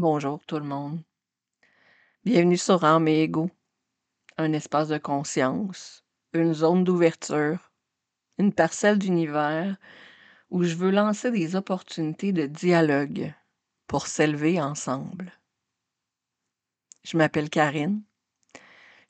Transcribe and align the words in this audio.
Bonjour 0.00 0.40
tout 0.46 0.56
le 0.56 0.64
monde. 0.64 1.02
Bienvenue 2.24 2.56
sur 2.56 2.82
Âme 2.84 3.06
et 3.06 3.24
Ego, 3.24 3.50
un 4.38 4.54
espace 4.54 4.88
de 4.88 4.96
conscience, 4.96 6.06
une 6.32 6.54
zone 6.54 6.84
d'ouverture, 6.84 7.70
une 8.38 8.54
parcelle 8.54 8.98
d'univers 8.98 9.76
où 10.48 10.62
je 10.62 10.74
veux 10.74 10.90
lancer 10.90 11.30
des 11.30 11.54
opportunités 11.54 12.32
de 12.32 12.46
dialogue 12.46 13.34
pour 13.86 14.06
s'élever 14.06 14.58
ensemble. 14.58 15.38
Je 17.04 17.18
m'appelle 17.18 17.50
Karine. 17.50 18.00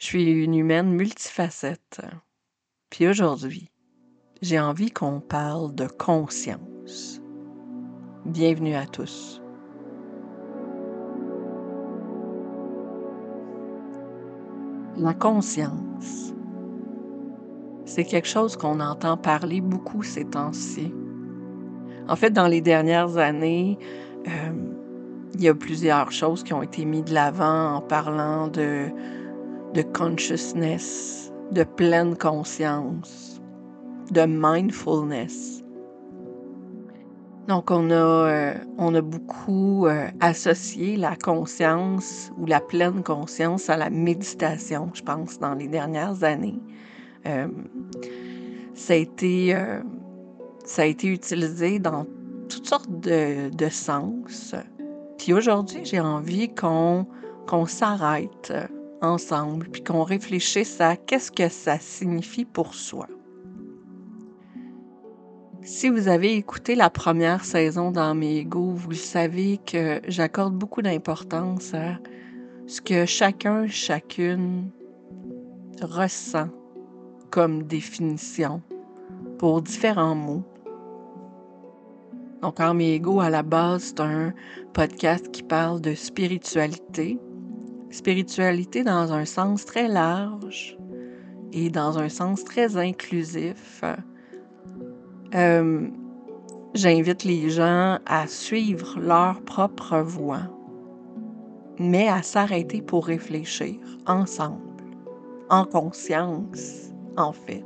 Je 0.01 0.07
suis 0.07 0.25
une 0.25 0.57
humaine 0.57 0.91
multifacette. 0.91 2.01
Puis 2.91 3.07
aujourd'hui, 3.07 3.71
j'ai 4.43 4.59
envie 4.59 4.91
qu'on 4.91 5.21
parle 5.21 5.73
de 5.73 5.87
conscience. 5.87 7.21
Bienvenue 8.25 8.75
à 8.75 8.87
tous. 8.87 9.40
La 15.01 15.15
conscience, 15.15 16.35
c'est 17.87 18.05
quelque 18.05 18.29
chose 18.29 18.55
qu'on 18.55 18.81
entend 18.81 19.17
parler 19.17 19.63
beaucoup 19.63 20.03
ces 20.03 20.27
temps-ci. 20.27 20.93
En 22.07 22.17
fait, 22.17 22.33
dans 22.33 22.47
les 22.47 22.61
dernières 22.61 23.17
années, 23.17 23.79
euh, 24.29 24.31
il 25.33 25.41
y 25.41 25.49
a 25.49 25.55
plusieurs 25.55 26.13
choses 26.13 26.43
qui 26.43 26.53
ont 26.53 26.63
été 26.63 26.85
mises 26.85 27.05
de 27.05 27.15
l'avant 27.15 27.77
en 27.77 27.81
parlant 27.81 28.49
de, 28.49 28.89
de 29.73 29.81
consciousness, 29.81 31.33
de 31.51 31.65
pleine 31.65 32.15
conscience, 32.15 33.41
de 34.11 34.27
mindfulness. 34.27 35.60
Donc, 37.51 37.73
on 37.73 37.91
a, 37.91 37.95
euh, 37.95 38.55
on 38.79 38.95
a 38.95 39.01
beaucoup 39.01 39.89
euh, 39.89 40.07
associé 40.21 40.97
la 40.97 41.17
conscience 41.17 42.31
ou 42.39 42.47
la 42.47 42.61
pleine 42.61 43.03
conscience 43.03 43.69
à 43.69 43.77
la 43.77 43.91
méditation, 43.91 44.89
je 44.95 45.03
pense, 45.03 45.41
dans 45.41 45.55
les 45.55 45.67
dernières 45.67 46.23
années. 46.23 46.61
Euh, 47.27 47.49
ça, 48.75 48.93
a 48.93 48.97
été, 48.97 49.57
ça 50.65 50.83
a 50.83 50.85
été 50.85 51.09
utilisé 51.09 51.81
dans 51.81 52.07
toutes 52.49 52.69
sortes 52.69 53.01
de, 53.01 53.53
de 53.53 53.69
sens. 53.69 54.55
Puis 55.19 55.33
aujourd'hui, 55.33 55.81
j'ai 55.83 55.99
envie 55.99 56.55
qu'on 56.55 57.05
s'arrête 57.67 58.53
ensemble, 59.03 59.71
puis 59.71 59.83
qu'on 59.83 60.05
réfléchisse 60.05 60.81
à 60.81 60.95
qu'est-ce 60.95 61.33
que 61.33 61.49
ça 61.49 61.81
signifie 61.81 62.45
pour 62.45 62.77
soi. 62.77 63.09
Si 65.63 65.91
vous 65.91 66.09
avez 66.09 66.37
écouté 66.37 66.75
la 66.75 66.89
première 66.89 67.45
saison 67.45 67.91
dans 67.91 68.15
mes 68.15 68.45
vous 68.75 68.95
savez 68.95 69.59
que 69.59 70.01
j'accorde 70.09 70.55
beaucoup 70.55 70.81
d'importance 70.81 71.75
à 71.75 71.99
ce 72.67 72.81
que 72.81 73.05
chacun, 73.05 73.67
chacune 73.67 74.71
ressent 75.83 76.49
comme 77.31 77.65
définition 77.65 78.63
pour 79.39 79.61
différents 79.61 80.15
mots. 80.15 80.45
Donc, 82.41 82.59
en 82.59 82.79
à 83.21 83.29
la 83.29 83.43
base, 83.43 83.83
c'est 83.83 84.01
un 84.01 84.33
podcast 84.73 85.31
qui 85.31 85.43
parle 85.43 85.83
de 85.83 85.95
spiritualité. 85.95 87.19
Spiritualité 87.91 88.83
dans 88.83 89.13
un 89.13 89.27
sens 89.27 89.67
très 89.67 89.89
large 89.89 90.79
et 91.53 91.69
dans 91.69 91.99
un 91.99 92.09
sens 92.09 92.45
très 92.45 92.79
inclusif. 92.79 93.85
Euh, 95.35 95.87
j'invite 96.75 97.25
les 97.25 97.51
gens 97.51 97.99
à 98.07 98.27
suivre 98.27 98.99
leur 98.99 99.43
propre 99.43 99.99
voie, 100.01 100.43
mais 101.79 102.09
à 102.09 102.23
s'arrêter 102.23 102.83
pour 102.83 103.07
réfléchir 103.07 103.77
ensemble, 104.07 104.83
en 105.49 105.65
conscience, 105.65 106.91
en 107.17 107.33
fait. 107.33 107.65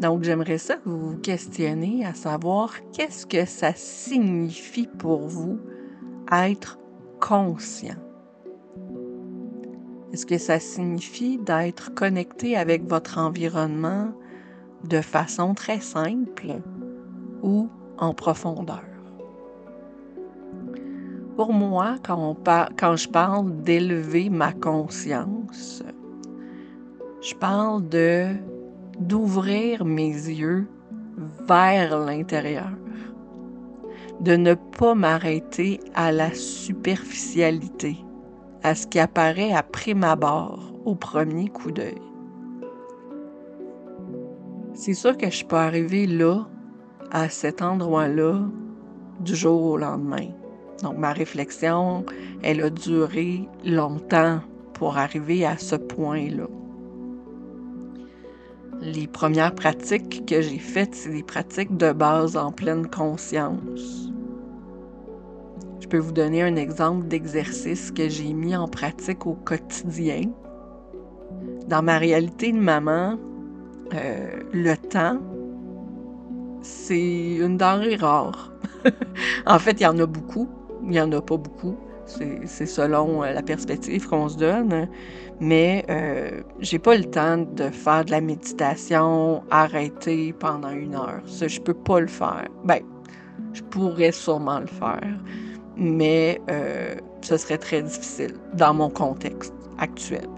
Donc, 0.00 0.22
j'aimerais 0.22 0.56
ça 0.56 0.76
que 0.76 0.88
vous 0.88 1.10
vous 1.10 1.18
questionnez 1.18 2.06
à 2.06 2.14
savoir 2.14 2.72
qu'est-ce 2.92 3.26
que 3.26 3.44
ça 3.44 3.74
signifie 3.74 4.88
pour 4.98 5.26
vous 5.26 5.58
être 6.32 6.78
conscient. 7.20 7.96
Est-ce 10.12 10.24
que 10.24 10.38
ça 10.38 10.58
signifie 10.58 11.36
d'être 11.38 11.94
connecté 11.94 12.56
avec 12.56 12.88
votre 12.88 13.18
environnement 13.18 14.12
de 14.84 15.00
façon 15.00 15.54
très 15.54 15.80
simple 15.80 16.60
ou 17.42 17.68
en 17.98 18.14
profondeur? 18.14 18.82
Pour 21.36 21.52
moi, 21.52 21.96
quand, 22.04 22.36
quand 22.78 22.96
je 22.96 23.08
parle 23.08 23.62
d'élever 23.62 24.28
ma 24.28 24.52
conscience, 24.52 25.82
je 27.22 27.34
parle 27.34 27.88
de 27.88 28.34
d'ouvrir 28.98 29.84
mes 29.86 30.10
yeux 30.10 30.68
vers 31.48 31.98
l'intérieur, 31.98 32.70
de 34.20 34.36
ne 34.36 34.54
pas 34.54 34.94
m'arrêter 34.94 35.80
à 35.94 36.12
la 36.12 36.34
superficialité, 36.34 37.96
à 38.62 38.74
ce 38.74 38.86
qui 38.86 38.98
apparaît 38.98 39.54
à 39.54 39.62
prime 39.62 40.04
abord, 40.04 40.74
au 40.84 40.94
premier 40.94 41.48
coup 41.48 41.72
d'œil. 41.72 42.09
C'est 44.80 44.94
sûr 44.94 45.14
que 45.18 45.28
je 45.28 45.44
peux 45.44 45.56
arriver 45.56 46.06
là, 46.06 46.48
à 47.10 47.28
cet 47.28 47.60
endroit-là, 47.60 48.40
du 49.20 49.36
jour 49.36 49.62
au 49.62 49.76
lendemain. 49.76 50.28
Donc 50.82 50.96
ma 50.96 51.12
réflexion, 51.12 52.06
elle 52.42 52.62
a 52.62 52.70
duré 52.70 53.46
longtemps 53.62 54.40
pour 54.72 54.96
arriver 54.96 55.44
à 55.44 55.58
ce 55.58 55.76
point-là 55.76 56.46
les 58.82 59.06
premières 59.06 59.54
pratiques 59.54 60.24
que 60.24 60.40
j'ai 60.40 60.58
faites, 60.58 60.94
c'est 60.94 61.10
des 61.10 61.22
pratiques 61.22 61.76
de 61.76 61.92
base 61.92 62.34
en 62.34 62.50
pleine 62.50 62.88
conscience. 62.88 64.10
Je 65.80 65.86
peux 65.86 65.98
vous 65.98 66.12
donner 66.12 66.42
un 66.42 66.56
exemple 66.56 67.06
d'exercice 67.06 67.90
que 67.90 68.08
j'ai 68.08 68.32
mis 68.32 68.56
en 68.56 68.68
pratique 68.68 69.26
au 69.26 69.34
quotidien. 69.34 70.22
Dans 71.68 71.82
ma 71.82 71.98
réalité 71.98 72.52
de 72.52 72.58
maman, 72.58 73.18
euh, 73.94 74.40
le 74.52 74.76
temps, 74.76 75.18
c'est 76.62 77.36
une 77.36 77.56
denrée 77.56 77.96
rare. 77.96 78.52
en 79.46 79.58
fait, 79.58 79.72
il 79.72 79.82
y 79.82 79.86
en 79.86 79.98
a 79.98 80.06
beaucoup, 80.06 80.48
il 80.82 80.90
n'y 80.90 81.00
en 81.00 81.10
a 81.12 81.20
pas 81.20 81.36
beaucoup. 81.36 81.76
C'est 82.06 82.66
selon 82.66 83.22
euh, 83.22 83.32
la 83.32 83.42
perspective 83.42 84.08
qu'on 84.08 84.28
se 84.28 84.36
donne. 84.36 84.88
Mais 85.40 85.84
euh, 85.88 86.42
j'ai 86.60 86.78
pas 86.78 86.96
le 86.96 87.04
temps 87.04 87.38
de 87.38 87.70
faire 87.70 88.04
de 88.04 88.10
la 88.10 88.20
méditation 88.20 89.42
arrêtée 89.50 90.34
pendant 90.38 90.70
une 90.70 90.94
heure. 90.94 91.22
Ça, 91.26 91.48
je 91.48 91.60
peux 91.60 91.74
pas 91.74 92.00
le 92.00 92.08
faire. 92.08 92.46
Ben, 92.64 92.80
je 93.52 93.62
pourrais 93.62 94.12
sûrement 94.12 94.60
le 94.60 94.66
faire, 94.66 95.18
mais 95.76 96.40
euh, 96.50 96.94
ce 97.22 97.36
serait 97.36 97.58
très 97.58 97.82
difficile 97.82 98.34
dans 98.54 98.74
mon 98.74 98.90
contexte 98.90 99.54
actuel. 99.78 100.28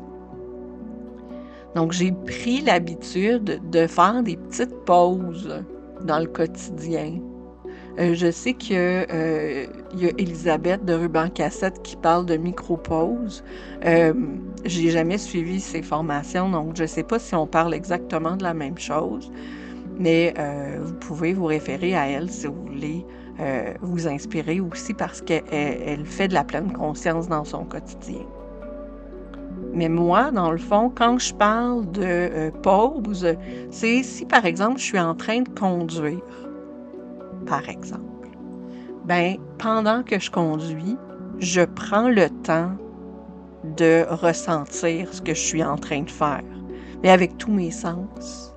Donc, 1.75 1.93
j'ai 1.93 2.13
pris 2.13 2.61
l'habitude 2.61 3.61
de 3.71 3.87
faire 3.87 4.23
des 4.23 4.37
petites 4.37 4.85
pauses 4.85 5.63
dans 6.05 6.19
le 6.19 6.27
quotidien 6.27 7.21
euh, 7.99 8.15
je 8.15 8.31
sais 8.31 8.55
qu'il 8.55 8.77
euh, 8.79 9.67
y 9.95 10.07
a 10.07 10.11
Elisabeth 10.17 10.85
de 10.85 10.95
Ruban 10.95 11.29
Cassette 11.29 11.83
qui 11.83 11.97
parle 11.97 12.25
de 12.25 12.37
micro-pause. 12.37 13.45
Euh, 13.85 14.15
j'ai 14.65 14.91
jamais 14.91 15.19
suivi 15.19 15.61
ses 15.61 15.83
formations, 15.83 16.49
donc 16.51 16.77
je 16.77 16.83
ne 16.83 16.87
sais 16.87 17.03
pas 17.03 17.19
si 17.19 17.35
on 17.35 17.47
parle 17.47 17.75
exactement 17.75 18.37
de 18.37 18.43
la 18.43 18.55
même 18.55 18.79
chose, 18.79 19.31
mais 19.99 20.33
euh, 20.39 20.79
vous 20.83 20.95
pouvez 20.95 21.35
vous 21.35 21.45
référer 21.45 21.95
à 21.95 22.09
elle 22.09 22.31
si 22.31 22.47
vous 22.47 22.67
voulez 22.67 23.07
vous 23.81 24.07
inspirer 24.07 24.61
aussi 24.61 24.95
parce 24.95 25.21
qu'elle 25.21 26.05
fait 26.05 26.29
de 26.29 26.35
la 26.35 26.45
pleine 26.45 26.73
conscience 26.73 27.27
dans 27.27 27.45
son 27.45 27.65
quotidien. 27.65 28.25
Mais 29.75 29.89
moi, 29.89 30.31
dans 30.31 30.51
le 30.51 30.59
fond, 30.59 30.93
quand 30.95 31.19
je 31.19 31.35
parle 31.35 31.91
de 31.93 32.51
pause, 32.63 33.27
c'est 33.71 34.03
si 34.03 34.27
par 34.27 34.45
exemple 34.45 34.79
je 34.79 34.85
suis 34.85 35.01
en 35.01 35.15
train 35.15 35.41
de 35.41 35.49
conduire 35.49 36.21
par 37.47 37.69
exemple, 37.69 38.29
ben, 39.05 39.37
pendant 39.59 40.03
que 40.03 40.19
je 40.19 40.31
conduis, 40.31 40.97
je 41.39 41.63
prends 41.63 42.09
le 42.09 42.29
temps 42.31 42.73
de 43.77 44.05
ressentir 44.09 45.13
ce 45.13 45.21
que 45.21 45.35
je 45.35 45.41
suis 45.41 45.63
en 45.63 45.77
train 45.77 46.03
de 46.03 46.11
faire, 46.11 46.43
mais 47.03 47.11
avec 47.11 47.39
tous 47.39 47.51
mes 47.51 47.71
sens. 47.71 48.55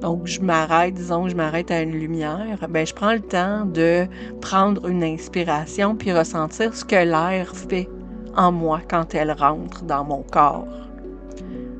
Donc, 0.00 0.26
je 0.26 0.40
m'arrête, 0.40 0.94
disons 0.94 1.28
je 1.28 1.36
m'arrête 1.36 1.70
à 1.70 1.82
une 1.82 1.92
lumière, 1.92 2.66
ben, 2.68 2.86
je 2.86 2.94
prends 2.94 3.12
le 3.12 3.20
temps 3.20 3.66
de 3.66 4.06
prendre 4.40 4.88
une 4.88 5.04
inspiration 5.04 5.94
puis 5.94 6.12
ressentir 6.12 6.74
ce 6.74 6.84
que 6.84 6.96
l'air 6.96 7.54
fait 7.54 7.88
en 8.36 8.52
moi 8.52 8.80
quand 8.88 9.14
elle 9.14 9.32
rentre 9.32 9.84
dans 9.84 10.04
mon 10.04 10.22
corps. 10.22 10.66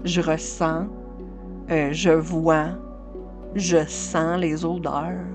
Je 0.04 0.20
ressens, 0.20 0.86
euh, 1.70 1.90
je 1.92 2.10
vois, 2.10 2.68
je 3.54 3.84
sens 3.86 4.38
les 4.38 4.64
odeurs, 4.64 5.26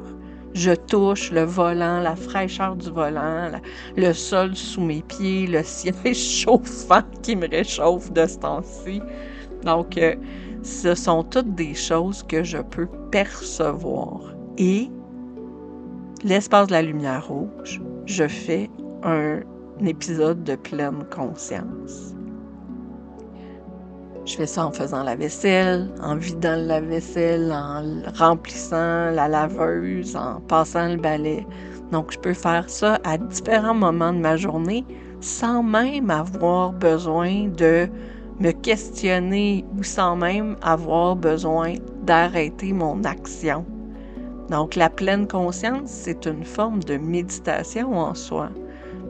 Je 0.54 0.72
touche 0.72 1.32
le 1.32 1.44
volant, 1.44 2.00
la 2.00 2.16
fraîcheur 2.16 2.78
du 2.78 2.90
volant, 2.90 3.52
le 3.98 4.14
sol 4.14 4.56
sous 4.56 4.80
mes 4.80 5.02
pieds, 5.02 5.48
le 5.48 5.62
ciel 5.66 6.16
chauffant 6.16 7.02
qui 7.22 7.36
me 7.36 7.50
réchauffe 7.50 8.10
de 8.14 8.26
ce 8.26 8.38
temps-ci. 8.40 9.02
Donc, 9.66 9.98
euh, 9.98 10.16
ce 10.64 10.96
sont 10.96 11.24
toutes 11.24 11.54
des 11.56 11.74
choses 11.74 12.24
que 12.24 12.44
je 12.44 12.58
peux 12.60 12.88
percevoir. 13.12 14.22
Et 14.58 14.90
l'espace 16.24 16.68
de 16.68 16.72
la 16.72 16.82
lumière 16.82 17.28
rouge, 17.28 17.82
je 18.06 18.26
fais 18.26 18.70
un 19.04 19.42
épisode 19.84 20.44
de 20.44 20.56
pleine 20.56 21.04
conscience. 21.10 22.14
Je 24.26 24.36
fais 24.36 24.48
ça 24.48 24.66
en 24.66 24.72
faisant 24.72 25.04
la 25.04 25.16
vaisselle, 25.16 25.90
en 26.02 26.16
vidant 26.16 26.56
la 26.56 26.82
vaisselle, 26.82 27.52
en 27.52 28.02
remplissant 28.16 29.12
la 29.12 29.28
laveuse, 29.28 30.16
en 30.16 30.40
passant 30.42 30.90
le 30.90 30.98
balai. 30.98 31.46
Donc, 31.92 32.12
je 32.12 32.20
peux 32.20 32.34
faire 32.34 32.68
ça 32.68 33.00
à 33.04 33.18
différents 33.18 33.76
moments 33.76 34.14
de 34.14 34.20
ma 34.20 34.36
journée 34.36 34.84
sans 35.22 35.62
même 35.62 36.10
avoir 36.10 36.74
besoin 36.74 37.48
de 37.50 37.88
me 38.40 38.52
questionner 38.52 39.64
ou 39.78 39.84
sans 39.84 40.16
même 40.16 40.58
avoir 40.62 41.16
besoin 41.16 41.76
d'arrêter 42.04 42.74
mon 42.74 43.04
action. 43.04 43.66
Donc, 44.50 44.76
la 44.76 44.90
pleine 44.90 45.28
conscience, 45.28 45.90
c'est 45.90 46.26
une 46.26 46.44
forme 46.44 46.84
de 46.84 46.98
méditation 46.98 47.98
en 47.98 48.14
soi, 48.14 48.50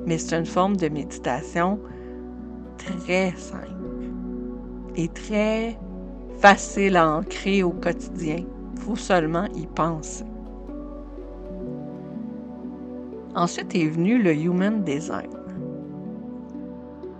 mais 0.05 0.17
c'est 0.17 0.37
une 0.37 0.45
forme 0.45 0.75
de 0.77 0.89
méditation 0.89 1.79
très 2.77 3.31
simple 3.37 3.75
est 4.97 5.13
très 5.13 5.77
facile 6.39 6.97
à 6.97 7.17
ancrer 7.17 7.63
au 7.63 7.71
quotidien. 7.71 8.43
Il 8.73 8.81
faut 8.81 8.95
seulement 8.95 9.45
y 9.55 9.67
penser. 9.67 10.25
Ensuite 13.35 13.75
est 13.75 13.87
venu 13.87 14.21
le 14.21 14.33
Human 14.33 14.83
Design. 14.83 15.29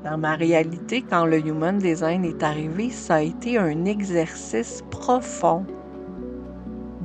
Dans 0.04 0.18
ma 0.18 0.36
réalité, 0.36 1.02
quand 1.02 1.26
le 1.26 1.40
Human 1.46 1.78
Design 1.78 2.24
est 2.24 2.44
arrivé, 2.44 2.90
ça 2.90 3.16
a 3.16 3.22
été 3.22 3.58
un 3.58 3.86
exercice 3.86 4.84
profond 4.92 5.66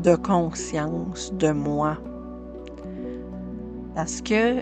de 0.02 0.14
conscience 0.16 1.32
de 1.34 1.50
moi. 1.50 1.96
Parce 3.94 4.20
que 4.20 4.60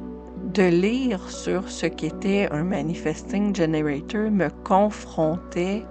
de 0.58 0.64
lire 0.64 1.31
sur 1.31 1.69
ce 1.69 1.87
qu'était 1.87 2.49
un 2.50 2.64
manifesting 2.64 3.55
generator 3.55 4.28
me 4.28 4.49
confrontait 4.64 5.84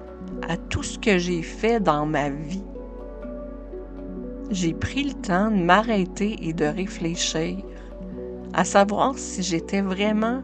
à 0.49 0.57
tout 0.57 0.83
ce 0.83 0.99
que 0.99 1.17
j'ai 1.17 1.41
fait 1.41 1.79
dans 1.79 2.05
ma 2.05 2.29
vie. 2.29 2.65
J'ai 4.51 4.73
pris 4.73 5.05
le 5.05 5.13
temps 5.13 5.51
de 5.51 5.63
m'arrêter 5.63 6.35
et 6.41 6.51
de 6.51 6.65
réfléchir 6.65 7.59
à 8.53 8.65
savoir 8.65 9.17
si 9.17 9.41
j'étais 9.41 9.79
vraiment 9.79 10.43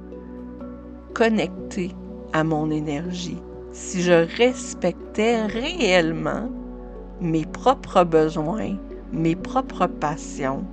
connecté 1.13 1.91
à 2.31 2.45
mon 2.45 2.71
énergie, 2.71 3.41
si 3.73 4.03
je 4.03 4.25
respectais 4.37 5.47
réellement 5.47 6.49
mes 7.19 7.45
propres 7.45 8.05
besoins, 8.05 8.77
mes 9.11 9.35
propres 9.35 9.87
passions, 9.87 10.63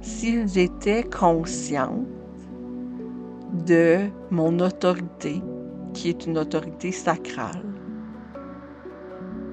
si 0.00 0.46
j'étais 0.46 1.02
consciente 1.02 2.06
de 3.64 4.08
mon 4.30 4.58
autorité, 4.60 5.42
qui 5.94 6.08
est 6.08 6.26
une 6.26 6.38
autorité 6.38 6.92
sacrale. 6.92 7.62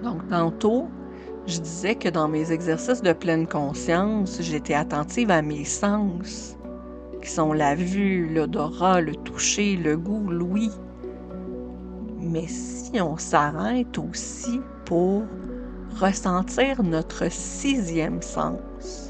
Donc, 0.03 0.27
tantôt, 0.27 0.89
je 1.47 1.59
disais 1.59 1.95
que 1.95 2.09
dans 2.09 2.27
mes 2.27 2.51
exercices 2.51 3.01
de 3.01 3.13
pleine 3.13 3.47
conscience, 3.47 4.41
j'étais 4.41 4.73
attentive 4.73 5.31
à 5.31 5.41
mes 5.41 5.63
sens, 5.63 6.57
qui 7.21 7.29
sont 7.29 7.53
la 7.53 7.75
vue, 7.75 8.33
l'odorat, 8.33 9.01
le 9.01 9.15
toucher, 9.15 9.77
le 9.77 9.97
goût, 9.97 10.29
l'ouïe. 10.29 10.71
Mais 12.19 12.47
si 12.47 13.01
on 13.01 13.17
s'arrête 13.17 13.97
aussi 13.97 14.59
pour 14.85 15.23
ressentir 16.00 16.83
notre 16.83 17.31
sixième 17.31 18.21
sens, 18.21 19.02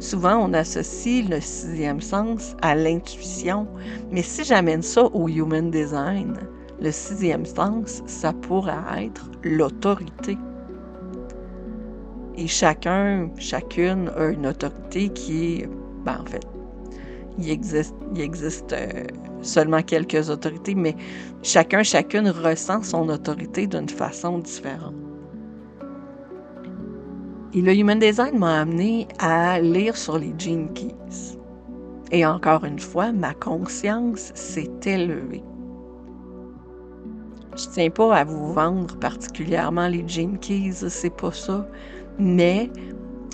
souvent 0.00 0.36
on 0.36 0.52
associe 0.52 1.28
le 1.28 1.40
sixième 1.40 2.00
sens 2.00 2.56
à 2.62 2.74
l'intuition, 2.74 3.66
mais 4.10 4.22
si 4.22 4.44
j'amène 4.44 4.82
ça 4.82 5.04
au 5.04 5.28
human 5.28 5.70
design, 5.70 6.36
le 6.80 6.90
sixième 6.90 7.46
sens, 7.46 8.02
ça 8.06 8.32
pourrait 8.32 9.04
être 9.06 9.30
l'autorité. 9.42 10.36
Et 12.36 12.46
chacun, 12.46 13.30
chacune 13.38 14.10
a 14.16 14.26
une 14.26 14.46
autorité 14.46 15.08
qui 15.08 15.54
est, 15.54 15.68
ben, 16.04 16.18
en 16.20 16.26
fait, 16.26 16.46
il 17.38 17.50
existe, 17.50 17.94
il 18.14 18.20
existe 18.20 18.72
euh, 18.72 19.04
seulement 19.40 19.82
quelques 19.82 20.28
autorités, 20.28 20.74
mais 20.74 20.94
chacun, 21.42 21.82
chacune 21.82 22.28
ressent 22.28 22.82
son 22.82 23.08
autorité 23.08 23.66
d'une 23.66 23.88
façon 23.88 24.38
différente. 24.38 25.05
Et 27.56 27.62
le 27.62 27.74
Human 27.74 27.98
Design 27.98 28.38
m'a 28.38 28.60
amené 28.60 29.08
à 29.18 29.58
lire 29.58 29.96
sur 29.96 30.18
les 30.18 30.34
Gene 30.36 30.70
Keys. 30.74 31.38
Et 32.12 32.26
encore 32.26 32.66
une 32.66 32.78
fois, 32.78 33.12
ma 33.12 33.32
conscience 33.32 34.30
s'est 34.34 34.70
élevée. 34.84 35.42
Je 37.56 37.64
tiens 37.72 37.88
pas 37.88 38.14
à 38.14 38.24
vous 38.24 38.52
vendre 38.52 38.98
particulièrement 38.98 39.88
les 39.88 40.06
Gene 40.06 40.38
Keys, 40.38 40.90
c'est 40.90 41.16
pas 41.16 41.32
ça. 41.32 41.66
Mais 42.18 42.70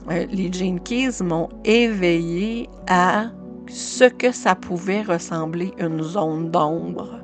euh, 0.08 0.24
les 0.30 0.52
Gene 0.52 0.78
Keys 0.78 1.20
m'ont 1.20 1.48
éveillé 1.64 2.69
à 2.86 3.24
ce 3.69 4.04
que 4.04 4.30
ça 4.30 4.54
pouvait 4.54 5.02
ressembler 5.02 5.72
une 5.78 6.00
zone 6.00 6.48
d'ombre, 6.52 7.19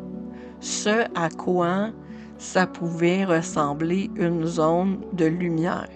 ce 0.59 1.05
à 1.15 1.29
quoi 1.31 1.91
ça 2.39 2.67
pouvait 2.67 3.25
ressembler 3.25 4.11
une 4.17 4.45
zone 4.45 4.99
de 5.13 5.27
lumière. 5.27 5.89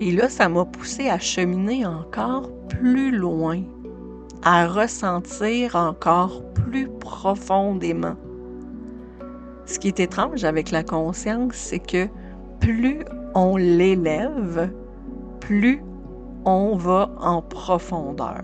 Et 0.00 0.12
là, 0.12 0.30
ça 0.30 0.48
m'a 0.48 0.64
poussé 0.64 1.10
à 1.10 1.18
cheminer 1.18 1.84
encore 1.84 2.50
plus 2.68 3.10
loin, 3.10 3.62
à 4.42 4.66
ressentir 4.66 5.76
encore 5.76 6.42
plus 6.54 6.88
profondément. 6.88 8.16
Ce 9.66 9.78
qui 9.78 9.88
est 9.88 10.00
étrange 10.00 10.44
avec 10.44 10.70
la 10.70 10.82
conscience, 10.82 11.54
c'est 11.54 11.78
que 11.78 12.08
plus 12.60 13.04
on 13.34 13.56
l'élève, 13.56 14.72
plus 15.38 15.82
on 16.46 16.76
va 16.76 17.10
en 17.20 17.42
profondeur. 17.42 18.42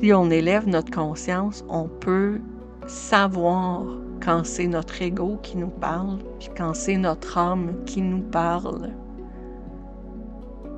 Si 0.00 0.12
on 0.14 0.30
élève 0.30 0.66
notre 0.66 0.90
conscience, 0.90 1.62
on 1.68 1.86
peut 1.86 2.40
savoir 2.86 3.84
quand 4.22 4.44
c'est 4.44 4.66
notre 4.66 5.00
ego 5.00 5.38
qui 5.42 5.56
nous 5.56 5.70
parle, 5.70 6.18
puis 6.38 6.50
quand 6.56 6.74
c'est 6.74 6.96
notre 6.96 7.38
âme 7.38 7.74
qui 7.86 8.02
nous 8.02 8.22
parle. 8.22 8.90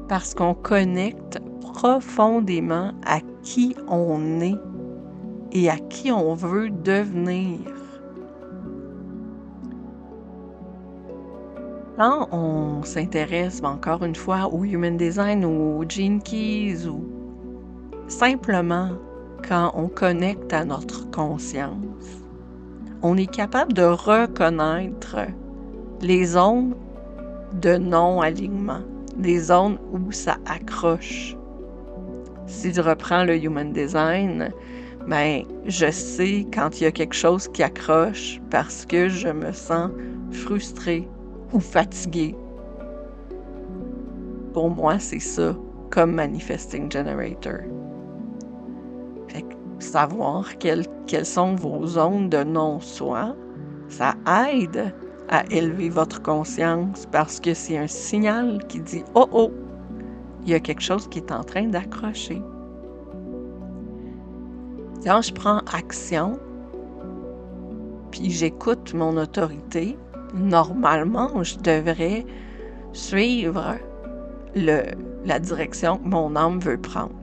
Parce 0.08 0.34
qu'on 0.34 0.54
connecte 0.54 1.40
profondément 1.60 2.92
à 3.04 3.20
qui 3.42 3.74
on 3.88 4.40
est 4.40 4.58
et 5.52 5.68
à 5.68 5.76
qui 5.76 6.12
on 6.12 6.34
veut 6.34 6.70
devenir. 6.70 7.58
Quand 11.96 12.28
on 12.32 12.82
s'intéresse 12.84 13.60
encore 13.62 14.02
une 14.02 14.14
fois 14.14 14.46
au 14.52 14.64
Human 14.64 14.96
Design 14.96 15.44
ou 15.44 15.80
au 15.80 15.84
Gene 15.88 16.22
Keys 16.22 16.86
ou 16.86 17.04
simplement 18.08 18.90
quand 19.46 19.72
on 19.74 19.88
connecte 19.88 20.52
à 20.52 20.64
notre 20.64 21.10
conscience, 21.10 22.21
on 23.02 23.16
est 23.16 23.30
capable 23.30 23.72
de 23.72 23.82
reconnaître 23.82 25.16
les 26.00 26.24
zones 26.24 26.74
de 27.60 27.76
non-alignement, 27.76 28.80
les 29.18 29.38
zones 29.38 29.78
où 29.92 30.12
ça 30.12 30.36
accroche 30.46 31.36
si 32.52 32.72
je 32.72 32.80
reprends 32.80 33.24
le 33.24 33.36
Human 33.36 33.72
Design, 33.72 34.52
ben, 35.08 35.42
je 35.66 35.90
sais 35.90 36.46
quand 36.52 36.80
il 36.80 36.84
y 36.84 36.86
a 36.86 36.92
quelque 36.92 37.14
chose 37.14 37.48
qui 37.48 37.62
accroche 37.62 38.40
parce 38.50 38.86
que 38.86 39.08
je 39.08 39.28
me 39.28 39.52
sens 39.52 39.90
frustrée 40.30 41.08
ou 41.52 41.60
fatiguée. 41.60 42.36
Pour 44.52 44.70
moi, 44.70 44.98
c'est 44.98 45.18
ça 45.18 45.56
comme 45.90 46.12
Manifesting 46.12 46.90
Generator. 46.90 47.60
Savoir 49.78 50.56
quelles, 50.58 50.86
quelles 51.06 51.26
sont 51.26 51.54
vos 51.54 51.86
zones 51.86 52.28
de 52.28 52.42
non-soi, 52.44 53.34
ça 53.88 54.14
aide 54.50 54.94
à 55.28 55.44
élever 55.50 55.88
votre 55.88 56.22
conscience 56.22 57.06
parce 57.10 57.40
que 57.40 57.54
c'est 57.54 57.78
un 57.78 57.86
signal 57.86 58.64
qui 58.68 58.80
dit 58.80 59.04
Oh 59.14 59.26
oh, 59.32 59.50
il 60.42 60.50
y 60.50 60.54
a 60.54 60.60
quelque 60.60 60.82
chose 60.82 61.08
qui 61.08 61.18
est 61.18 61.32
en 61.32 61.44
train 61.44 61.66
d'accrocher. 61.66 62.42
Quand 65.04 65.22
je 65.22 65.32
prends 65.32 65.60
action, 65.72 66.38
puis 68.10 68.30
j'écoute 68.30 68.94
mon 68.94 69.16
autorité, 69.16 69.96
normalement, 70.34 71.42
je 71.42 71.58
devrais 71.58 72.24
suivre 72.92 73.76
la 74.54 75.38
direction 75.40 75.96
que 75.98 76.08
mon 76.08 76.36
âme 76.36 76.60
veut 76.60 76.78
prendre. 76.78 77.21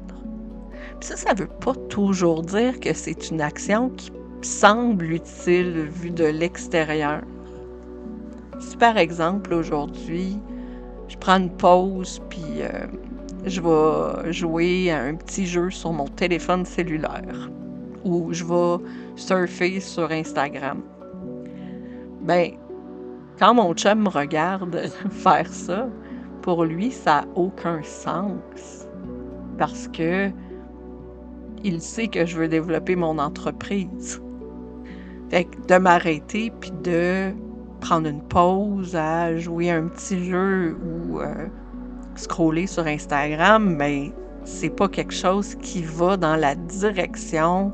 Ça, 1.02 1.16
ça 1.16 1.34
ne 1.34 1.40
veut 1.40 1.48
pas 1.48 1.74
toujours 1.90 2.42
dire 2.42 2.80
que 2.80 2.94
c'est 2.94 3.30
une 3.32 3.42
action 3.42 3.90
qui 3.92 4.12
semble 4.42 5.06
utile 5.06 5.88
vue 5.90 6.12
de 6.12 6.26
l'extérieur. 6.26 7.22
Si 8.60 8.76
par 8.76 8.98
exemple 8.98 9.54
aujourd'hui, 9.54 10.38
je 11.08 11.18
prends 11.18 11.38
une 11.38 11.50
pause 11.50 12.22
puis 12.30 12.44
euh, 12.60 12.88
je 13.46 13.62
vais 13.62 14.34
jouer 14.34 14.92
à 14.92 15.02
un 15.02 15.16
petit 15.16 15.46
jeu 15.46 15.70
sur 15.70 15.94
mon 15.94 16.08
téléphone 16.08 16.66
cellulaire 16.66 17.50
ou 18.04 18.34
je 18.34 18.44
vais 18.44 18.84
surfer 19.16 19.80
sur 19.80 20.12
Instagram. 20.12 20.82
Ben, 22.22 22.52
quand 23.40 23.54
mon 23.54 23.74
chum 23.74 24.04
me 24.04 24.10
regarde 24.10 24.90
faire 25.12 25.48
ça, 25.48 25.88
pour 26.42 26.66
lui, 26.66 26.92
ça 26.92 27.22
n'a 27.22 27.28
aucun 27.36 27.82
sens. 27.84 28.88
Parce 29.58 29.88
que 29.88 30.32
il 31.64 31.82
sait 31.82 32.08
que 32.08 32.26
je 32.26 32.38
veux 32.38 32.48
développer 32.48 32.96
mon 32.96 33.18
entreprise. 33.18 34.22
Fait 35.30 35.46
que 35.46 35.68
de 35.68 35.78
m'arrêter 35.78 36.52
puis 36.60 36.72
de 36.84 37.32
prendre 37.82 38.08
une 38.08 38.22
pause 38.22 38.96
à 38.96 39.38
jouer 39.38 39.70
un 39.70 39.88
petit 39.88 40.26
jeu 40.26 40.78
ou 40.84 41.20
euh, 41.20 41.48
scroller 42.16 42.68
sur 42.68 42.86
Instagram, 42.86 43.78
ben 43.78 44.12
c'est 44.44 44.70
pas 44.70 44.88
quelque 44.88 45.14
chose 45.14 45.56
qui 45.56 45.84
va 45.84 46.18
dans 46.18 46.36
la 46.36 46.56
direction 46.56 47.72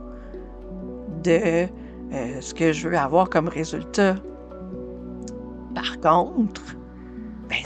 de 1.23 1.67
euh, 2.13 2.41
ce 2.41 2.53
que 2.53 2.73
je 2.73 2.89
veux 2.89 2.97
avoir 2.97 3.29
comme 3.29 3.47
résultat. 3.47 4.15
Par 5.73 5.99
contre, 5.99 6.75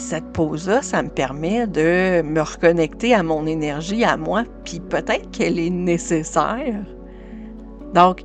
cette 0.10 0.34
pause-là, 0.34 0.82
ça 0.82 1.04
me 1.04 1.10
permet 1.10 1.68
de 1.68 2.24
me 2.24 2.42
reconnecter 2.42 3.14
à 3.14 3.22
mon 3.22 3.46
énergie, 3.46 4.04
à 4.04 4.18
moi, 4.18 4.44
puis 4.64 4.80
peut-être 4.80 5.30
qu'elle 5.30 5.60
est 5.60 5.70
nécessaire. 5.70 6.84
Donc, 7.94 8.24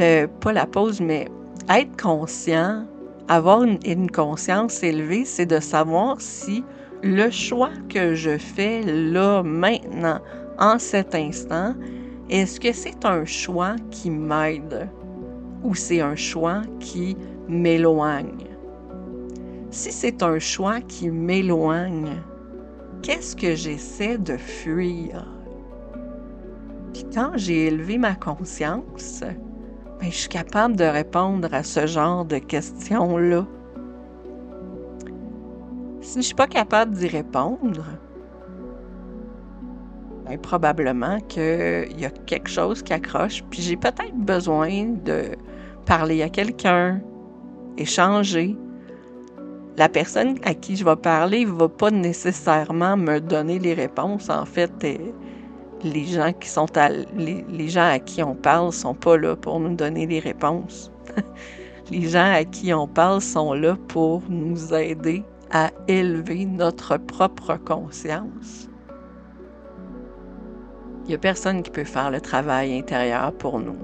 euh, 0.00 0.26
pas 0.40 0.52
la 0.52 0.66
pause, 0.66 1.00
mais 1.00 1.28
être 1.68 1.96
conscient, 1.96 2.84
avoir 3.28 3.62
une 3.62 4.10
conscience 4.10 4.82
élevée, 4.82 5.24
c'est 5.24 5.46
de 5.46 5.60
savoir 5.60 6.16
si 6.18 6.64
le 7.04 7.30
choix 7.30 7.70
que 7.88 8.16
je 8.16 8.36
fais 8.36 8.82
là, 8.82 9.44
maintenant, 9.44 10.18
en 10.58 10.80
cet 10.80 11.14
instant, 11.14 11.74
est-ce 12.30 12.58
que 12.58 12.72
c'est 12.72 13.04
un 13.04 13.24
choix 13.24 13.76
qui 13.92 14.10
m'aide 14.10 14.88
ou 15.62 15.76
c'est 15.76 16.00
un 16.00 16.16
choix 16.16 16.62
qui 16.80 17.16
m'éloigne? 17.46 18.49
Si 19.70 19.92
c'est 19.92 20.24
un 20.24 20.40
choix 20.40 20.80
qui 20.80 21.10
m'éloigne, 21.10 22.16
qu'est-ce 23.02 23.36
que 23.36 23.54
j'essaie 23.54 24.18
de 24.18 24.36
fuir? 24.36 25.24
Puis 26.92 27.06
quand 27.14 27.32
j'ai 27.36 27.66
élevé 27.66 27.96
ma 27.96 28.16
conscience, 28.16 29.22
ben, 30.00 30.10
je 30.10 30.16
suis 30.16 30.28
capable 30.28 30.74
de 30.74 30.84
répondre 30.84 31.48
à 31.52 31.62
ce 31.62 31.86
genre 31.86 32.24
de 32.24 32.38
questions-là. 32.38 33.46
Si 36.00 36.14
je 36.14 36.18
ne 36.18 36.22
suis 36.22 36.34
pas 36.34 36.48
capable 36.48 36.96
d'y 36.96 37.06
répondre, 37.06 37.84
ben, 40.26 40.36
probablement 40.36 41.20
qu'il 41.28 41.96
y 41.96 42.04
a 42.04 42.10
quelque 42.26 42.50
chose 42.50 42.82
qui 42.82 42.92
accroche, 42.92 43.44
puis 43.50 43.62
j'ai 43.62 43.76
peut-être 43.76 44.16
besoin 44.16 44.86
de 45.04 45.36
parler 45.86 46.22
à 46.22 46.28
quelqu'un, 46.28 47.00
échanger, 47.78 48.56
la 49.76 49.88
personne 49.88 50.38
à 50.44 50.54
qui 50.54 50.76
je 50.76 50.84
vais 50.84 50.96
parler 50.96 51.44
ne 51.44 51.52
va 51.52 51.68
pas 51.68 51.90
nécessairement 51.90 52.96
me 52.96 53.20
donner 53.20 53.58
les 53.58 53.74
réponses. 53.74 54.28
En 54.28 54.44
fait, 54.44 54.72
euh, 54.84 54.96
les 55.82 56.04
gens 56.04 56.32
qui 56.32 56.48
sont 56.48 56.76
à, 56.76 56.88
les, 56.88 57.68
gens 57.68 57.88
à 57.88 57.98
qui 57.98 58.22
on 58.22 58.34
parle 58.34 58.72
sont 58.72 58.94
pas 58.94 59.16
là 59.16 59.36
pour 59.36 59.60
nous 59.60 59.74
donner 59.74 60.06
les 60.06 60.18
réponses. 60.18 60.90
les 61.90 62.08
gens 62.08 62.32
à 62.32 62.44
qui 62.44 62.74
on 62.74 62.86
parle 62.86 63.20
sont 63.20 63.54
là 63.54 63.76
pour 63.88 64.22
nous 64.28 64.74
aider 64.74 65.24
à 65.50 65.70
élever 65.88 66.44
notre 66.44 66.96
propre 66.96 67.56
conscience. 67.56 68.68
Il 71.04 71.08
n'y 71.08 71.14
a 71.14 71.18
personne 71.18 71.62
qui 71.62 71.70
peut 71.70 71.84
faire 71.84 72.10
le 72.10 72.20
travail 72.20 72.78
intérieur 72.78 73.32
pour 73.32 73.58
nous. 73.58 73.76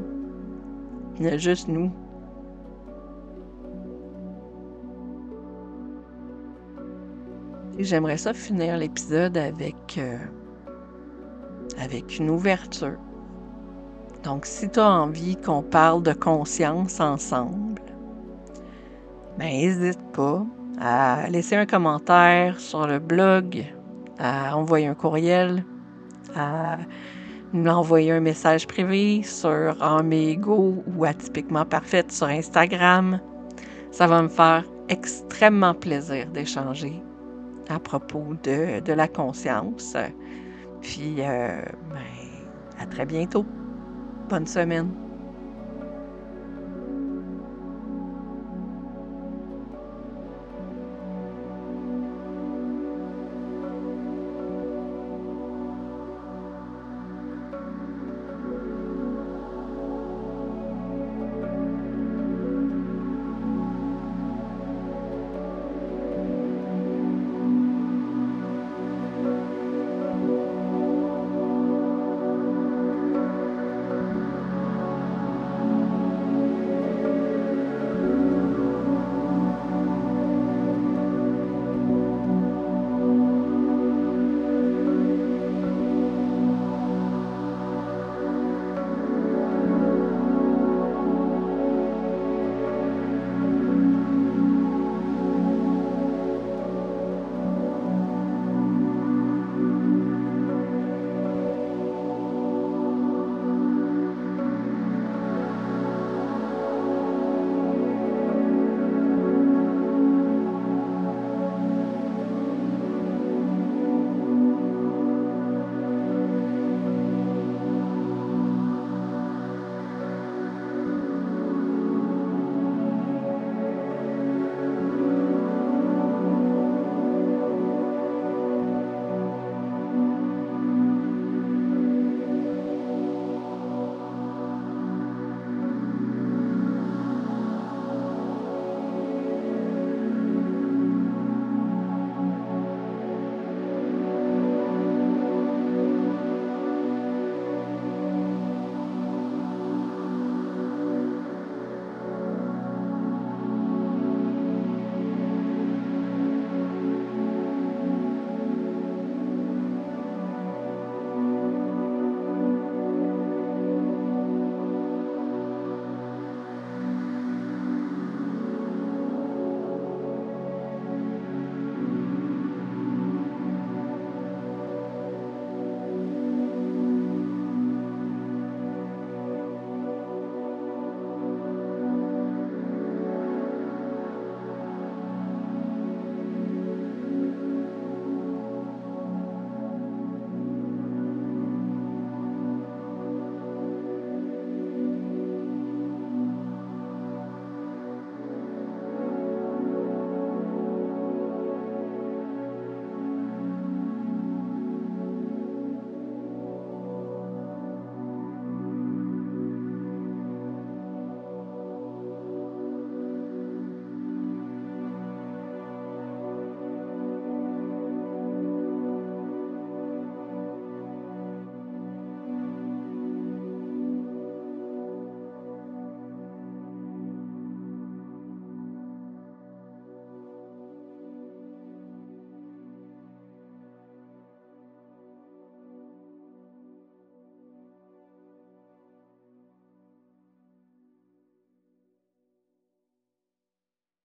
Il 1.18 1.24
y 1.26 1.28
a 1.28 1.38
juste 1.38 1.66
nous 1.66 1.90
J'aimerais 7.78 8.16
ça 8.16 8.32
finir 8.32 8.78
l'épisode 8.78 9.36
avec, 9.36 9.98
euh, 9.98 10.16
avec 11.78 12.18
une 12.18 12.30
ouverture. 12.30 12.96
Donc, 14.24 14.46
si 14.46 14.70
tu 14.70 14.80
as 14.80 14.90
envie 14.90 15.36
qu'on 15.36 15.62
parle 15.62 16.02
de 16.02 16.14
conscience 16.14 17.00
ensemble, 17.00 17.82
ben 19.38 19.48
n'hésite 19.48 20.00
pas 20.14 20.42
à 20.80 21.28
laisser 21.28 21.56
un 21.56 21.66
commentaire 21.66 22.58
sur 22.58 22.86
le 22.86 22.98
blog, 22.98 23.66
à 24.18 24.56
envoyer 24.56 24.86
un 24.86 24.94
courriel, 24.94 25.62
à 26.34 26.78
nous 27.52 27.70
envoyer 27.70 28.10
un 28.10 28.20
message 28.20 28.66
privé 28.66 29.22
sur 29.22 29.76
Amigo 29.82 30.82
ou 30.86 31.04
Atypiquement 31.04 31.66
Parfaite 31.66 32.10
sur 32.10 32.26
Instagram. 32.26 33.20
Ça 33.90 34.06
va 34.06 34.22
me 34.22 34.28
faire 34.28 34.64
extrêmement 34.88 35.74
plaisir 35.74 36.26
d'échanger 36.30 37.02
à 37.68 37.80
propos 37.80 38.34
de, 38.42 38.80
de 38.80 38.92
la 38.92 39.08
conscience. 39.08 39.96
Puis, 40.80 41.22
euh, 41.22 41.62
ben, 41.82 42.00
à 42.78 42.86
très 42.86 43.06
bientôt. 43.06 43.46
Bonne 44.28 44.46
semaine. 44.46 45.05